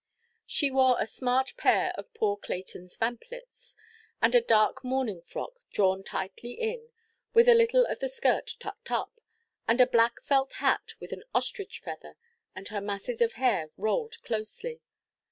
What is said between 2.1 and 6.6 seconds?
poor Claytonʼs vamplets, and a dark morning–frock drawn tightly